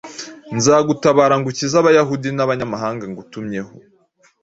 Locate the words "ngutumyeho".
3.11-3.71